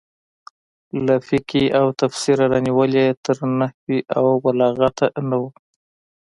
[1.05, 5.49] له فقهې او تفسیره رانیولې تر نحو او بلاغته نه وو.